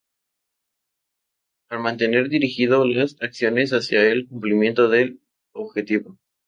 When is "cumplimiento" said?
4.27-4.89